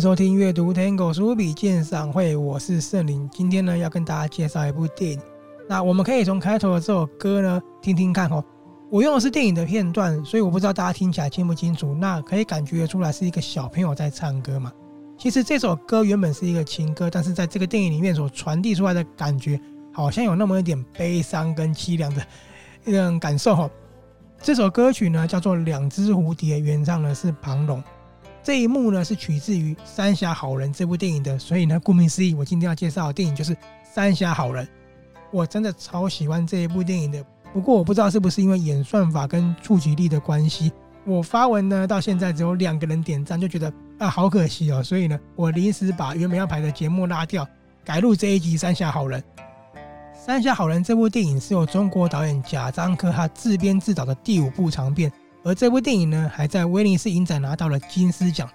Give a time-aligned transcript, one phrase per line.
[0.00, 3.28] 收听阅读 Tango 书笔鉴赏会，我是圣灵。
[3.30, 5.20] 今天呢，要跟大家介绍一部电影。
[5.68, 8.42] 那我们可以从开头的这首歌呢，听听看哦。
[8.90, 11.94] 我用的是电影的片段，所以我不知道大家听起来清不清楚。
[11.94, 14.72] 那可以感觉出来是一个小朋友在唱歌嘛？
[15.18, 19.60] 其实这首歌原本是一个情歌，但是在这个电影里面所传递出来的感觉，
[19.92, 22.22] 好像有那么一点悲伤跟凄凉的
[22.86, 23.70] 一种感受哦。
[24.40, 27.84] 这首歌曲呢，叫做《两只蝴蝶》，原唱的是庞龙。
[28.50, 33.54] 这一幕呢，是取自于《三峡好人》这部电影的，所以呢，顾名思义，我今天要介绍的电影就是
[33.84, 34.66] 《三峡好人》。
[35.30, 40.72] 我真的超喜欢这一部电影的，不过我不知道是不是因为演算法跟触及力的关系，
[41.04, 47.46] 我发文呢到现在只有两个人点赞，就觉得啊好可惜哦，所以呢，我临时把原本要排的节目拉掉，
[47.84, 49.20] 改录这一集《三峡好人》。
[50.12, 55.12] 《三峡好人》这部电影是由中国导演贾樟柯他自编自导的第五部长片。
[55.42, 58.48] 而这部电影呢，还在威尼斯影展拿到了金狮奖，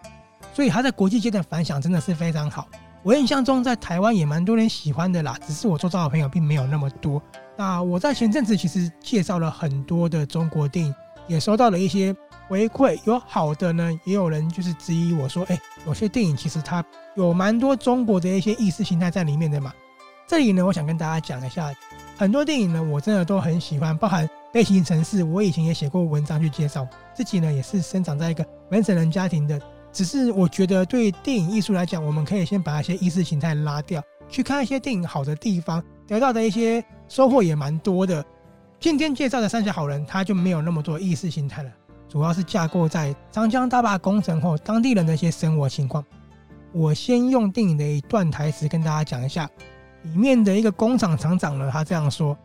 [0.53, 2.67] 所以它在国际间的反响真的是非常好。
[3.01, 7.21] 我印象中在台湾也蛮多人喜欢的啦，只是我周遭的朋友并没有那么多。
[7.57, 10.93] 那我在前阵子其实介绍了很多的中国电影，
[11.27, 12.15] 也收到了一些
[12.47, 16.83] 回馈，有好的呢，也有人就是质疑我说，哎，有些电影其实它
[17.15, 19.73] 有蛮多中国的一些意识形态在里面的嘛。
[20.27, 21.71] 这里呢，我想跟大家讲一下，
[22.17, 24.27] 很多电影呢，我真的都很喜欢，包含。
[24.55, 26.87] 《类型城市》，我以前也写过文章去介绍。
[27.13, 29.59] 自己呢，也是生长在一个本省人家庭的。
[29.91, 38.23] 只是我觉得，对电影艺术来讲，我们可以先把那些意识形态拉掉，去看一些电影好的地方，得到的一些收获也蛮多的。
[38.79, 41.69] 今天介绍的《三峡好人》，它就没有那么多意识形态了，
[42.07, 46.01] 主要是架构在长江大坝工程后当地人的一些生活情况。
[46.71, 49.49] 我先用电影的一段台词跟大家讲一下，
[50.03, 52.37] 里面的一个工厂厂长呢，他这样说。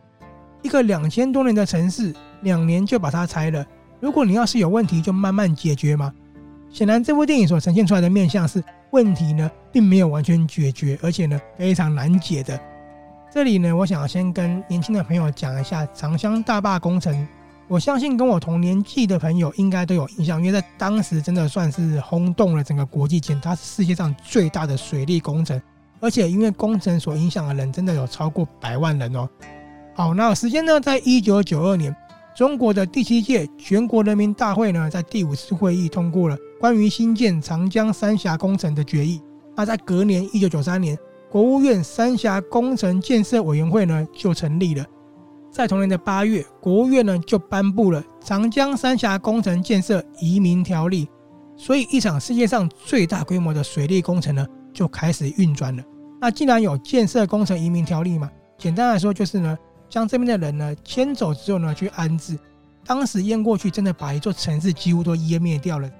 [0.61, 3.65] 一个两千多年的城市，两年就把它拆了。
[3.99, 6.13] 如果你要是有问题，就慢慢解决嘛。
[6.69, 12.59] 显然，这部电影所呈现出来的面向是问题呢，并没有完全解决，而且呢，非常难解的。
[13.33, 17.27] 这里呢，我想先跟年轻的朋友讲一下长江大坝工程。
[17.67, 25.61] 我相信跟我同年纪的朋友应该都有印象，因为在当时真的算是轰动了整个国际间，它是世界上最大的水利工程，
[26.01, 29.29] 而且因为工程所影响的人真的有超过百万人哦。
[29.93, 31.93] 好，那时间呢，在一九九二年，
[32.33, 39.21] 中国的第七届全国人民大会呢，在第五次会议通过了关于兴建长江三峡工程的决议。
[39.53, 40.97] 那在隔年一九九三年，
[41.29, 44.85] 国务院三峡工程建设委员会呢就成立了。
[45.51, 51.05] 在同年的八月，国务院呢就颁布了《长江三峡工程建设移民条例》，
[51.57, 55.83] 所以一场世界上最大规模的水利工程呢就开始运转了。
[56.21, 59.57] 那既然有建设工程移民条例嘛，简单来说就是呢。
[59.91, 62.39] 将这边的人呢迁走之后呢去安置，
[62.85, 65.91] 当时淹过去，真的把一座城市几乎都淹灭掉了。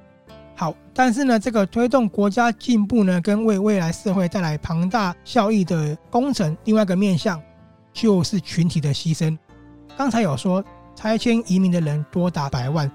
[0.55, 7.41] 好，但是呢，这个推动国家进步呢，跟为未来社会带来庞大效益的工程，另外一个面向
[7.91, 9.37] 就是群体的牺牲。
[9.97, 10.63] 刚才有说
[10.95, 12.89] 拆迁移民的人多达百万，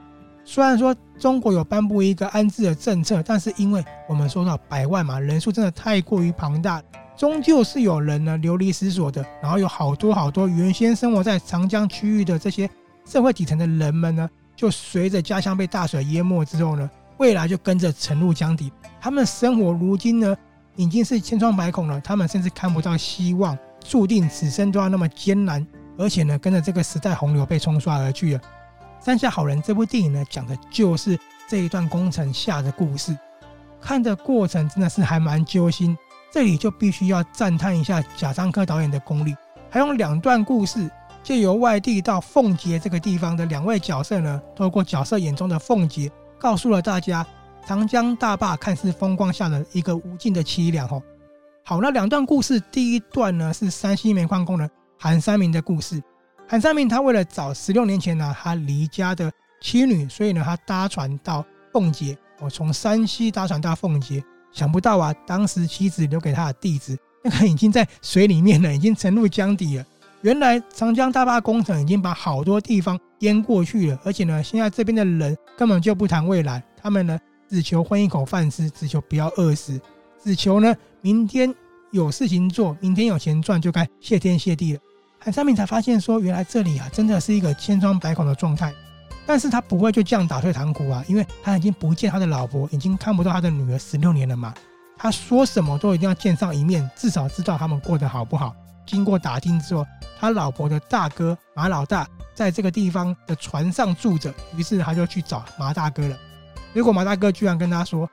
[0.44, 6.82] 虽然说中国有颁布一个安置的政策，但是因为我们说到百万嘛，人数真的太过于庞大。
[7.16, 12.68] 终究是有人呢流离失所的，然后有好多好多原先生活在长江区域的这些
[13.06, 18.70] 社会底层的人们呢，就随着家乡被大水淹没之后呢，未来就跟着沉入江底。
[19.00, 20.36] 他们生活如今呢
[20.74, 25.66] 已经是千疮百孔了，他们甚至看不到希望，注定此生都要那么艰难，
[25.96, 28.40] 而且呢跟着这个时代洪流被冲刷而去了。
[29.00, 33.16] 《三峡好人》这部电影呢讲的就是这一段工程下的故事，
[33.80, 35.96] 看的过程真的是还蛮揪心。
[36.30, 39.34] 这里就必须要赞叹一下贾樟柯导演的功力，
[39.70, 40.90] 还用两段故事，
[41.22, 47.26] 借由外地到奉节这个地方的两位角色呢，透过角色眼中的奉节，告诉了大家
[47.66, 50.86] 长江大坝看似风光下的一个无尽的凄凉。
[50.88, 51.02] 哦，
[51.64, 56.02] 好，那两段故事，第一段呢是山西煤矿工人韩三明的故事。
[56.46, 64.22] 韩三明他为了找十六年前呢他离家的妻女，所以呢他搭船到奉节，我从山西搭船到奉节。
[64.56, 69.84] 想不到啊，当时妻子留给他的地址，那个已经在水里面了， 已经沉入江底了。
[70.22, 77.20] 原来长江大坝工程已经把好多地方淹过去了，而且呢，现在这边的人根本就不谈未来，他们呢
[77.50, 79.78] 只求混一口饭吃，只求不要饿死，
[80.24, 81.54] 只求呢明天
[81.90, 84.80] 有事情做，明天有钱赚就该谢天谢地了。
[85.18, 88.72] 韩三明才发现说，原来这里啊真的是一个千疮百孔的状态。
[89.26, 94.54] 但是他不会就这样打退堂鼓啊，因为他已经不见他的老婆，已经看不到他的女儿十六年了嘛。
[94.96, 98.54] 他说什么都一定要见上一面，至少知道他们过得好不好。
[98.86, 99.84] 经过打听之后，
[100.18, 106.16] 他老婆的大哥马老大在这个地方的船上住着，于是他就去找马大哥了。
[106.72, 108.08] 结果马大哥居然跟他说：“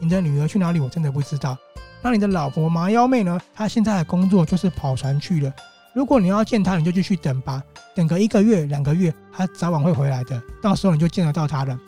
[0.00, 0.80] 你的女儿去哪里？
[0.80, 1.56] 我真的不知道。
[2.00, 3.40] 那你的老婆麻幺妹呢？
[3.54, 5.52] 她现在的工作就是跑船去了。
[5.92, 7.62] 如果你要见她，你就继续等吧，
[7.94, 10.42] 等个一个月、两个月，他早晚会回来的。
[10.60, 11.78] 到时候你就见得到他了。”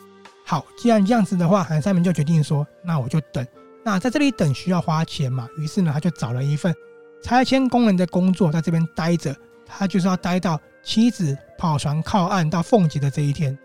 [0.45, 3.45] 好，既然这样子的话，韩三明就决定说：“那我就等。
[3.83, 5.47] 那在这里等需要花钱嘛？
[5.57, 6.73] 于是呢，他就找了一份
[7.21, 9.35] 拆迁工人的工作，在这边待着。
[9.65, 13.57] 他就是要待到妻子跑船靠岸到凤结的这一天。”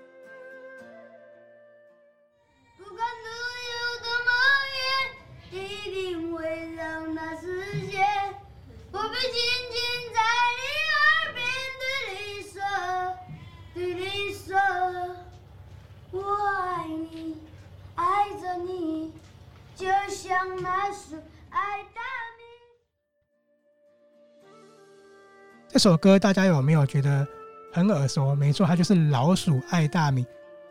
[9.23, 9.41] 紧
[9.73, 9.92] 紧
[19.75, 21.17] 就像老鼠
[21.51, 22.01] 爱大
[22.37, 22.45] 米
[25.69, 27.27] 这首歌大家有没有觉得
[27.73, 28.35] 很耳熟？
[28.35, 30.23] 没错，它就是《老鼠爱大米》。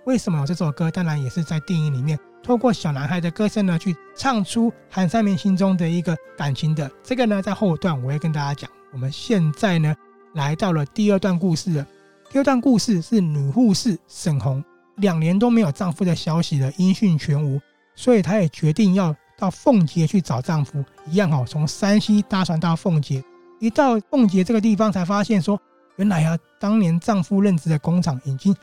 [0.05, 0.89] 为什么有这首歌？
[0.91, 6.89] 当然也是在电影里面，透过小男孩的歌声呢，去唱出韩三明心中的一个感情的。
[7.03, 8.69] 这个呢，在后段我会跟大家讲。
[8.93, 9.95] 我们现在呢，
[10.35, 11.87] 来到了第二段故事了。
[12.29, 14.63] 第二段故事是女护士沈红
[14.97, 17.59] 两年都没有丈夫的消息了，音讯全无，
[17.95, 20.83] 所以她也决定要到凤结去找丈夫。
[21.07, 23.23] 一样哦，从山西搭船到凤结。
[23.59, 25.59] 一到凤结这个地方，才发现说，
[25.97, 28.55] 原来啊，当年丈夫任职的工厂已经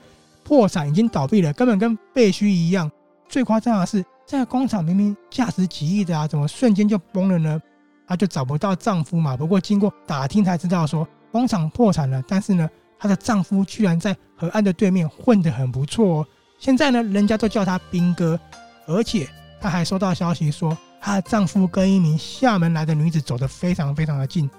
[0.42, 2.90] 破产，已经倒闭了，根本跟废墟一样。
[3.28, 7.60] 最夸张的是，这个工厂明明价值几亿的啊，怎么瞬间就崩了呢？
[8.08, 9.36] 她就找不到丈夫嘛。
[9.36, 16.26] 不过经过打听才知道说，工厂破产了，但是呢，她的丈夫居然在河岸的对面混得很不错哦。
[16.58, 18.40] 现在呢，人家都叫他兵哥，
[18.88, 19.28] 而且
[19.60, 24.50] 她还收到消息说，她的丈夫跟一名厦门来的女子走得非常非常的近。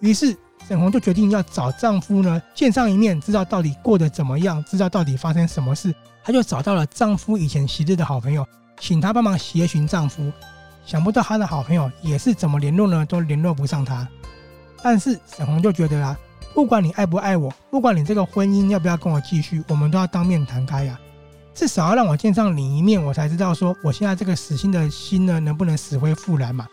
[0.00, 0.36] 于是
[0.68, 5.94] 沈红就决定要找丈夫呢见上一面，知道到底过得怎么样，知道到底发生什么事。
[6.22, 8.46] 她就找到了丈夫以前昔日的好朋友，
[8.80, 10.30] 请他帮忙协寻丈夫。
[10.84, 14.06] 想不到她的好朋友也是怎么联络呢，都联络不上他。
[14.82, 16.16] 但是沈红就觉得啊，
[16.54, 20.98] 不管你爱不爱我，不管你这个婚姻要不要跟我继续，我们都要当面谈开呀。
[21.56, 26.68] 至少要让我见上你一面，我才知道说我现在这个死心的心呢，能不能死灰复燃嘛。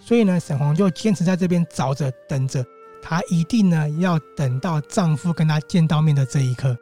[0.00, 2.66] 所以呢，沈红就坚持在这边找着等着，
[3.00, 6.76] 她一定呢要等到丈夫跟她见到面的这一刻。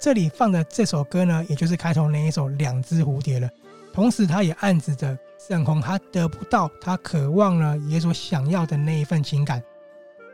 [0.00, 3.46] 这里放的这首歌呢，也就是开头那一首《两只蝴蝶》了。
[3.92, 9.62] 同时，他也暗指着沈红，他得不到他渴望了也所想要的那一份情感。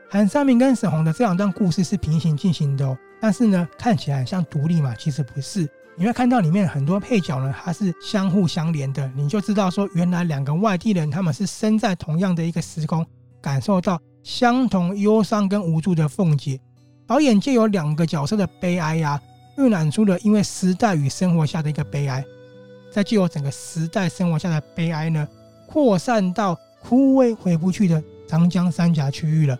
[0.09, 5.69] 韩三明跟沈红的这两段故事是平行进行的哦，但是呢，看起来像独立嘛，其实不是。
[5.97, 13.05] 你会看到里面很多配角呢，它是相互相连的，你就知道说，原来两个外地人他们是身在同样的一个时空，
[13.41, 16.61] 感受到相同忧伤跟无助的凤姐。
[17.05, 19.21] 导演借由两个角色的悲哀呀、
[19.57, 22.23] 渲染出了因为时代与生活下的一个悲哀，
[22.93, 25.27] 再具有整个时代生活下的悲哀呢，
[25.67, 29.59] 扩散到枯萎回不去的长江三峡区域了。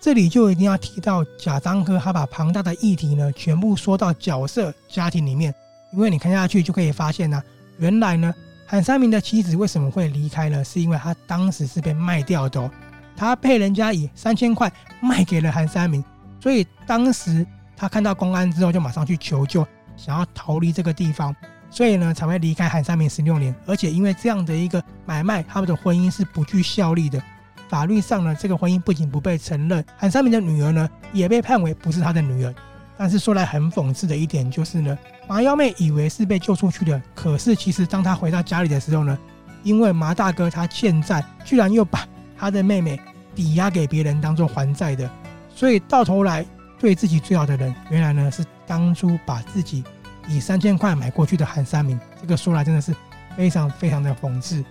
[0.00, 5.52] 这里就一定要提到贾樟柯，他把庞大的议题呢全部说到角色家庭里面，
[5.92, 7.42] 因为你看下去就可以发现呢、
[7.78, 8.32] 原来呢
[8.64, 10.62] 韩三明的妻子为什么会离开呢？
[10.62, 12.70] 是因为他当时是被卖掉的、哦，
[13.16, 16.04] 他被人家以三千块卖给了韩三明，
[16.40, 17.44] 所以当时。
[17.76, 19.66] 他看到公安之后，就马上去求救，
[19.96, 21.36] 想要逃离这个地方，
[21.68, 23.54] 所以呢才会离开韩三明十六年。
[23.66, 27.22] 而且因为这样的一个买卖，他们的婚姻是不具效力的，
[27.68, 32.54] 法律上呢这个婚姻不仅不被承认，韩三明的女儿呢也被判为不是他的女儿。
[32.96, 34.96] 但是说来很讽刺的一点就是呢，
[35.28, 39.18] 麻幺妹以为是被救出去的，可是其实当他回到家里的时候呢，
[39.62, 42.98] 因为麻大哥他欠债，居然又把他的妹妹
[43.34, 45.10] 抵押给别人当做还债的，
[45.54, 46.46] 所以到头来。
[46.78, 49.82] 对自己最好的人，原来呢是当初把自己
[50.28, 51.98] 以三千块买过去的韩三明。
[52.20, 52.94] 这个说来真的是
[53.36, 54.64] 非常非常的讽刺。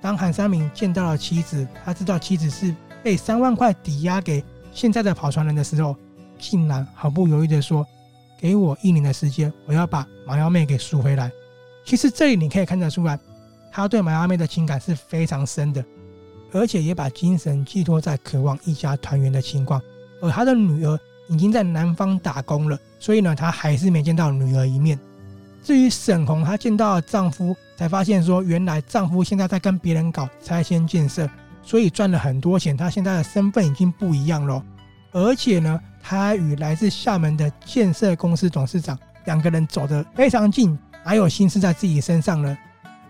[0.00, 5.94] 当韩三明见到了妻子，他知道妻子是被三万块抵押给现在的跑船人的时候，
[6.38, 7.86] 竟然毫不犹豫地说
[8.40, 11.30] ：“给我一年的时间，我要把麻幺妹给赎回来。”
[11.84, 13.18] 其实这里你可以看得出来，
[13.70, 15.84] 他对麻幺妹的情感是非常深的，
[16.52, 19.82] 而且也把精神寄托在渴望一家团圆的情况。
[20.22, 20.98] 而他的女儿。
[21.28, 24.98] 已经在南方打工了，所以呢，她还是没见到女儿一面。
[25.62, 31.28] 至于沈红，她见到丈夫，才发现说，原来丈夫现在在跟别人搞拆迁建设，
[31.62, 32.76] 所以赚了很多钱。
[32.76, 34.62] 她现在的身份已经不一样了，
[35.12, 42.56] 而且呢，她还与来自厦门的建设公司董事长两个人走得非常近，还有心思在自己身上呢。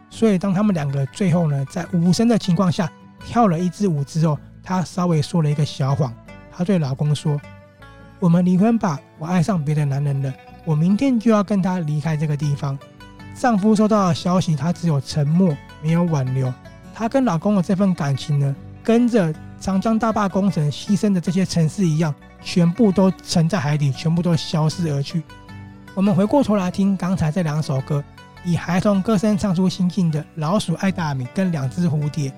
[0.08, 2.90] 所以当他们两个最后呢，在无声的情况下
[3.26, 6.14] 跳了一支舞之后，她稍微说了一个小谎，
[6.50, 7.38] 她对老公说
[8.18, 10.32] ：“我们离婚吧，我爱上别的男人了。”
[10.64, 12.76] 我明天就要跟他离开这个地方。
[13.38, 16.52] 丈夫收到的消息，他只有沉默，没有挽留。
[16.94, 25.22] 她跟老公的这份感情呢，跟着长江大坝工程牺牲的这些城市一样，全部都沉在海底，全部都消失而去。
[25.94, 28.02] 我们回过头来听刚才这两首歌，
[28.44, 32.30] 以孩童歌声唱出心境的《老鼠爱大米》跟《两只蝴蝶》。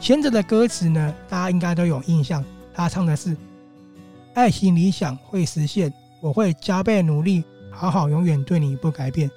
[0.00, 2.44] 前者的歌词呢，大家应该都有印象，
[2.74, 3.36] 他唱的是
[4.34, 9.30] ：“爱情理想会实现，我会加倍努力。”好好永远对你不改变。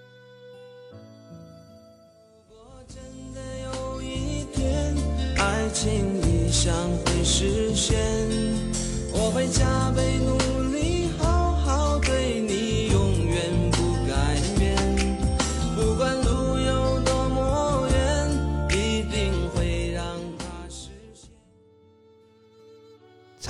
[2.50, 3.02] 如果真
[3.34, 4.94] 的有一天，
[5.38, 7.98] 爱情理想会实现，
[9.14, 9.83] 我会加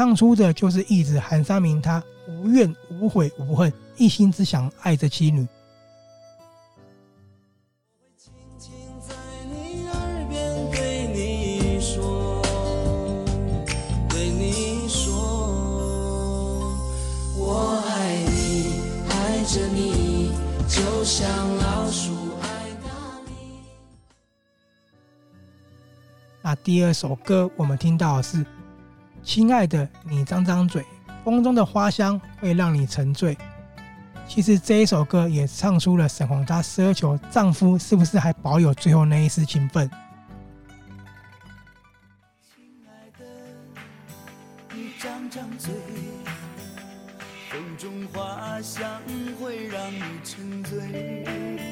[0.03, 3.71] 唱出的就是一子韩三明，他无怨无悔无恨。
[3.95, 5.47] 一心只想爱着妻女。
[26.41, 28.45] 那第二首歌，我们听到的是
[29.23, 30.85] ：“亲爱的，你张张嘴，
[31.23, 33.37] 风中的花香会让你沉醉。”
[34.27, 39.89] 其实这一首歌也唱出了沈红她奢求丈夫是不是还保有最后那一丝情分。
[42.41, 43.25] 亲爱的，
[44.73, 45.73] 你张张嘴，
[47.49, 49.01] 风中花香
[49.41, 51.62] 会让你沉醉。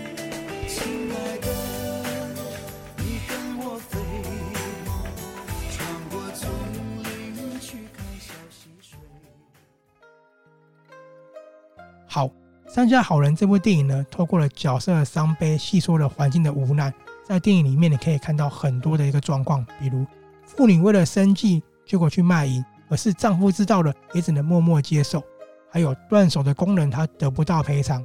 [12.12, 12.28] 好。
[12.74, 16.94] 《三峡好人》这部电影呢，透过了角色的伤悲，细说了环境的无奈。
[17.24, 20.06] 在电影里面，你可以看到很多的一个状况，比如
[20.46, 25.24] 妇女为了生计，结果去卖淫，可是丈夫知道了，也只能默默接受。
[25.70, 28.04] 还有断手的工人，他得不到赔偿；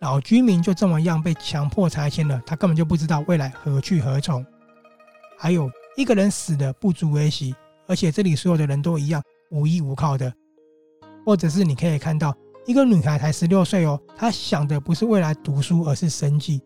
[0.00, 4.44] 老居民就这么样被强迫拆迁了，他根本就不知道未来何去何从。
[5.38, 7.54] 还有一个人死的不足为奇，
[7.86, 10.32] 而且这里所有的人都一样无依无靠的，
[11.24, 12.32] 或者是你可以看到。
[12.64, 16.62] 一个女孩才十六岁哦，她想的不是未来读书，而是生计。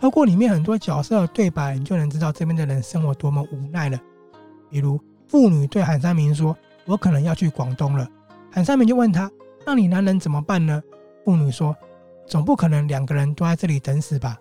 [0.00, 3.98] 透过里面很多角色的对白，你就能知道这边的人生活多么无奈了。
[4.70, 8.08] 比如妇女对韩三明说：“我可能要去广东了。”
[8.50, 9.30] 韩三明就问她
[9.66, 10.82] ：“那你男人怎么办呢？”
[11.24, 11.76] 妇女说
[12.26, 14.38] ：“总不可能两个人都在这里等死吧？”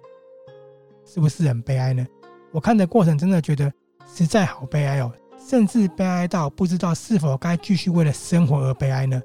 [1.06, 2.06] 是不是很悲哀呢？
[2.52, 3.72] 我看的过程真的觉得
[4.08, 9.22] 实在好悲哀哦，甚至悲哀到不知道是否该继续为了生活而悲哀呢？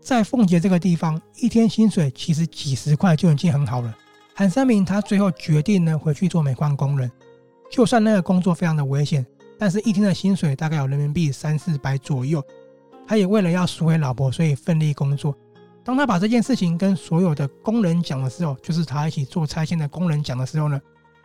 [0.00, 3.94] 在凤结这个地方，一天薪水其实几十块就已经很好了。
[4.34, 7.10] 韩三明他最后决定呢，回去做煤矿工人，
[7.70, 9.24] 就算那个工作非常的危险，
[9.58, 12.42] 但是一天的薪水大概有人民币三四百左右。
[13.06, 15.36] 他也为了要赎回老婆，所以奋力工作。
[15.84, 20.80] 当他把这件事情跟所有的工人讲的时候，就是他一起做拆迁的工人讲的时候呢，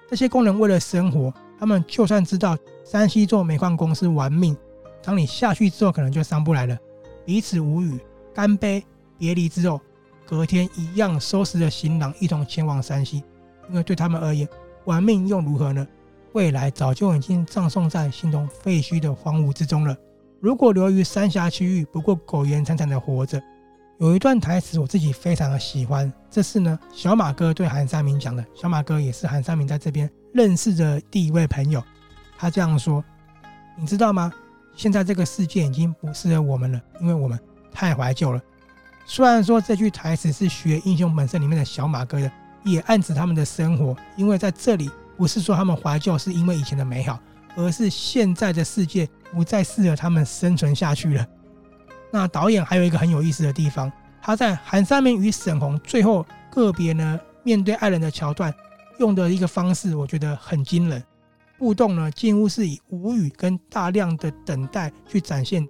[0.10, 4.58] 这些工人为了生活，他们就算知道山西做煤矿工是玩命，
[5.04, 6.78] 当你下去之后可能就上不来了，
[7.24, 8.00] 彼此无语。
[8.36, 8.86] 干杯，
[9.18, 9.80] 别离之后，
[10.28, 13.24] 隔天一样收拾着行囊，一同前往山西。
[13.70, 14.46] 因为对他们而言，
[14.84, 15.88] 玩命又如何呢？
[16.34, 19.96] 未来早就已经葬送在形同废墟的荒芜之中了。
[20.42, 23.42] 如果留于三峡区域，不过苟延残喘的活着。
[24.00, 28.46] 有一段台词我自己非常的喜欢，这是呢小马哥对韩三明讲的。
[28.54, 31.82] 小马哥也是韩三明在这边认识的第一位朋友。
[32.38, 33.02] 他这样说
[33.80, 34.30] ：“你知道吗？
[34.76, 37.40] 现在这个世界已经不适合我们了，因为我们。”
[37.76, 38.42] 太怀旧了。
[39.06, 42.32] 虽然说这句台词是学《英雄本色》里面的小马哥的，
[42.64, 43.96] 也暗指他们的生活。
[44.16, 47.20] 因为在这里不是说他们怀旧是因为以前的美好，
[47.56, 51.28] 而是现在的世界不再适合他们生存下去了。
[52.12, 53.92] 那导演还有一个很有意思的地方，
[54.22, 58.52] 他在韩三明与沈红最后个别呢面对爱人的桥段，
[58.98, 61.04] 用的一个方式，我觉得很惊人。
[61.60, 65.68] 互动呢几乎是以无语跟大量的等待去展现。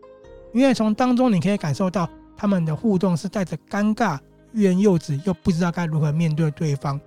[0.55, 2.07] 因为从当中你可以感受到
[2.37, 4.17] 他们的互动是带着尴尬、
[4.53, 6.97] 欲言又止，又不知道该如何面对对方。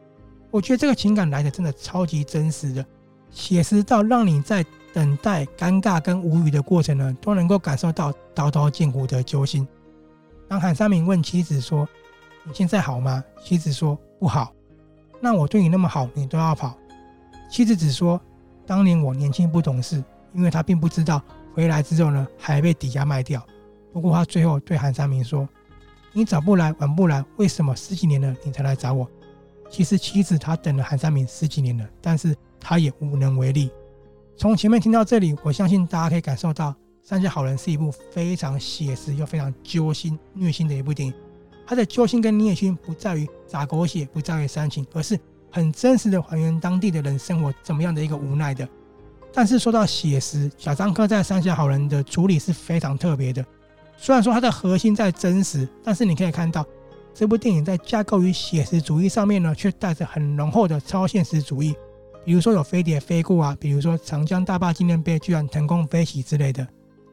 [0.51, 2.85] 我觉得这个情感来的真的超级真实的，
[3.31, 4.63] 写实到让你在
[4.93, 9.67] 等待、尴尬跟无语的过程呢，都能够感受到刀刀见骨的揪心。
[10.47, 11.89] 当韩三明问妻子说
[12.45, 14.53] ：“你现在好吗？”妻子说：“不好。”
[15.23, 16.77] 那我对你那么好，你都要跑？
[17.51, 18.21] 妻子只说
[18.67, 21.23] ：“当年我年轻不懂事，因为他并不知道
[21.59, 23.45] 回来之后呢，还被抵押卖掉。
[23.93, 25.49] 不过他最后对韩三明说
[26.15, 29.11] ：‘你早不来，晚不来，为什么十几年了你才来找我？’
[29.69, 33.73] 其实妻子她等了韩三明十几年了，但是她也无能为力。
[34.37, 36.71] 从前面听到这里，我相信大家可以感受到。
[37.03, 41.13] 《三峡好人》是一部非常写实又非常揪心、虐心的一部电影。
[41.67, 45.19] 它的揪心跟虐心不在于撒狗血，不在于煽情，而是
[45.51, 48.69] 很真实的还原当地的人生活怎么样的一个无奈的。
[49.33, 53.45] 但是说到写实，小张科在《三峡好人》的处理是非常特别的。
[53.97, 56.65] 虽然说它的核心在真实，但是你可以看到
[57.13, 61.75] 这部电影在架构于写实主义上面呢，却带着很浓厚的超现实主义。
[62.25, 66.67] 比如说有飞碟飞过啊，比如说长江大坝纪念碑居然腾空飞起之类的。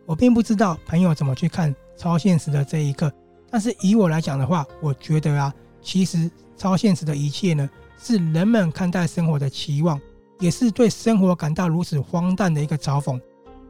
[0.06, 3.12] 我并不知道朋友怎么去看超现实的这一刻，
[3.50, 7.68] 但是以我来讲的话，我觉得啊，其实超现实的一切呢，
[7.98, 10.00] 是人们看待生活的期望，
[10.40, 13.20] 也是对生活感到如此荒诞的一个嘲讽。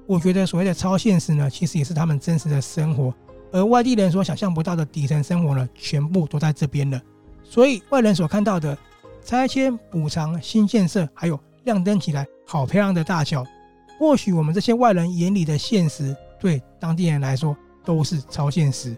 [0.07, 3.13] 我觉得所谓的超现实呢，其实也是他们真实的生活，
[3.51, 7.01] 而外地人所想象不到的底层生活呢，全部都在这边了。
[7.43, 8.77] 所以外人所看到的
[9.23, 13.45] 拆迁、补偿、新建设，还有亮灯起来好漂亮的大桥，
[13.97, 16.15] 或许我们这些外人眼里的现实。
[16.37, 18.95] 对当地人来说都是超现实，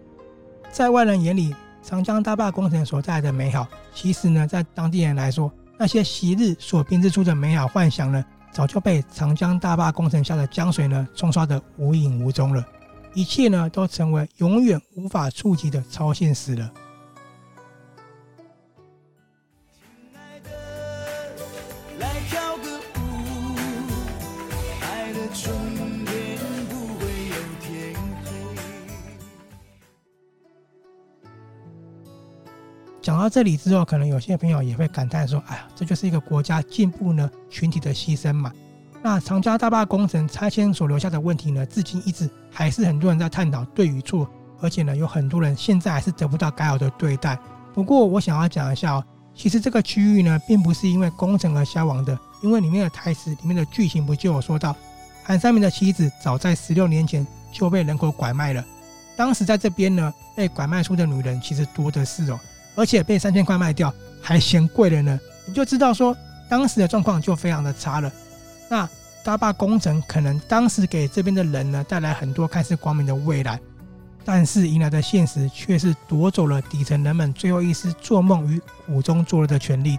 [0.70, 12.66] 在外人眼里，长江大坝工程所带来的美好，其实呢，在当地人来说，那些昔日所编织出的美好幻想呢，早就被长江大坝工程下的江水呢冲刷得无影无踪了，
[13.14, 16.68] 一切呢都成为永远无法触及的超现实了。
[33.00, 38.52] 讲到这里之后，可能有些朋友也会感叹说：“哎呀，这就是一个国家进步呢，群体的牺牲嘛。”
[39.00, 44.28] 那长江大坝工程拆迁所留下的问题呢，至今一直还是很多人在探讨对与错，
[44.60, 47.38] 而且呢，有很多人现在还是得不到该有的对待。
[47.72, 54.74] 不过，我想要讲一下哦，其实这个区域呢，并不是因为工程而消亡的，因为里面的台词里面的剧情不就有说到，
[55.22, 58.64] 韩三明的妻子早在十六年前就被人口拐卖了，
[59.16, 62.40] 当时在这边呢，被拐卖出的女人其实多的是哦。
[62.78, 65.18] 而且被三千块卖掉，还嫌贵了呢。
[65.44, 66.16] 你就知道说，
[66.48, 68.12] 当时的状况就非常的差了。
[68.68, 68.88] 那
[69.24, 73.58] 大坝工程可能当时给这边的人呢带来很多看似光明的未来，
[74.24, 79.98] 但是迎来的现实却是夺走了底层人们最后一丝做梦与苦中作乐的权利。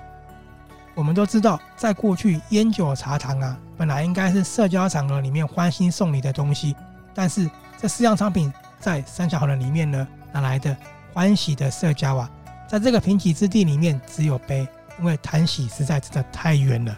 [0.95, 6.73] 我们都知道，在过去烟酒茶糖啊，本来应该是社交场合里面欢欣送礼的东西，
[7.13, 10.75] 但是这四样商品在三峡好人里面呢，哪来的
[11.13, 12.31] 欢喜的社交啊？
[12.69, 14.67] 在这个贫瘠之地里面，只有悲，
[14.99, 16.95] 因为谈喜实在真的太远了。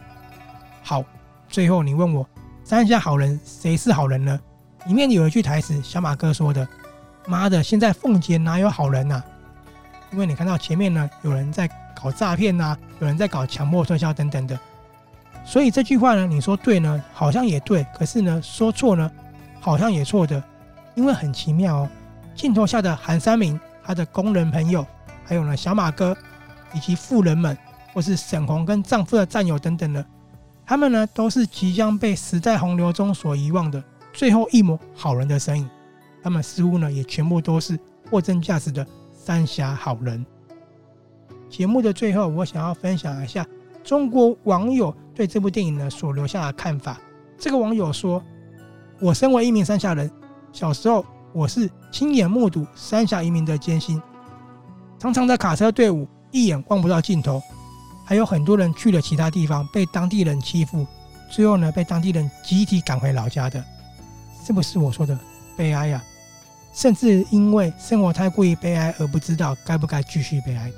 [0.84, 1.02] 好，
[1.48, 2.28] 最后你问我
[2.66, 4.38] 三峡好人谁是好人呢？
[4.88, 6.68] 里面有一句台词，小马哥说的
[7.26, 9.26] ：“妈的，现在凤姐哪有好人呐、啊？”
[10.12, 14.60] 因为你看到前面呢，有人在搞诈骗呐，有人在搞强迫推销等等的，
[15.46, 19.10] 所以这句话呢，你说对呢，好像也对；可是呢，说错呢，
[19.62, 20.44] 好像也错的。
[20.96, 21.90] 因为很奇妙哦，
[22.36, 24.86] 镜头下的韩三明，他的工人朋友。
[25.32, 26.14] 还有呢，小马哥，
[26.74, 27.58] 以及富人们，
[27.94, 30.06] 或是沈红跟丈夫的战友等等的，
[30.66, 35.70] 他们呢都是即将被时代洪流中所遗忘的最后一抹好人的身影。
[36.22, 40.26] 他们似乎呢也全部都是货真价实的三峡好人。
[41.50, 43.48] 节目的最后，我想要分享一下
[43.86, 47.00] 中国网友对这部电影呢所留下的看法。
[47.38, 48.22] 这个网友说
[49.00, 50.12] ：“我身为一名三峡人，
[50.52, 54.02] 小时候我是亲眼目睹三峡移民的艰辛。”
[55.02, 57.42] 长长的卡车队伍一眼望不到尽头，
[58.06, 60.86] 还有很多人去了其他地方被当地人欺负，
[61.28, 63.66] 最后呢被当地人集体赶回老家的，
[64.46, 65.18] 是不是我说的
[65.58, 66.04] 悲哀呀、
[66.72, 70.72] 甚至因为生活太过于悲哀而不知道该不该继续悲哀。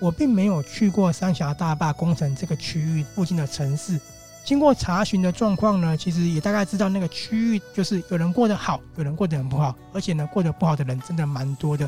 [0.00, 4.00] 我并没有去过三峡大坝工程这个区域附近的城市，
[4.46, 11.86] 经过查询的状况呢，其实也大概知道那个区域就是有人过得好，有人过得很不好，而且呢过得不好的人真的蛮多的。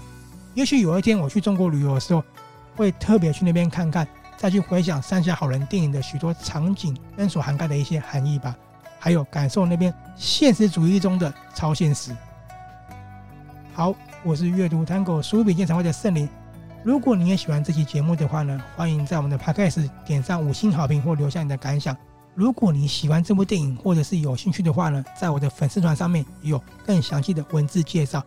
[0.54, 2.22] 也许有一天我去中国旅游的时候，
[2.76, 4.06] 会特别去那边看看，
[4.36, 8.56] 再去回想《三峡好人》电影的许多场景跟所涵盖的一些含义吧，
[8.98, 12.16] 还有感受那边现实主义中的超现实。
[13.72, 16.28] 好，我是阅读 Tango 书笔鉴赏会的圣灵。
[16.82, 21.96] 如果你也喜欢这期节目的话呢，欢迎在我们的 Podcast 点上五星好评或留下你的感想。
[22.34, 28.22] 如果你喜欢这部电影或者是有兴趣的话呢，在我的粉丝团上面有更详细的文字介绍，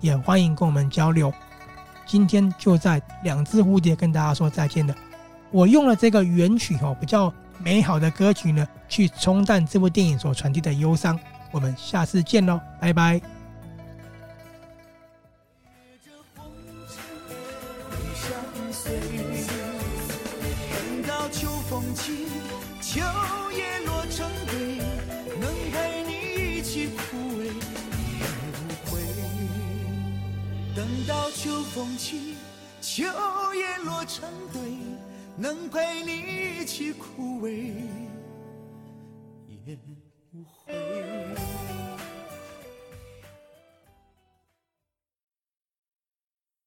[0.00, 1.32] 也欢迎跟我们交流。
[2.06, 4.94] 今天就在两只蝴蝶跟大家说再见了。
[5.50, 11.18] 我用了这个原曲哦，比较美好的歌曲呢，去冲淡这部电影所传递的忧伤。
[11.50, 13.31] 我们下次见喽，拜拜。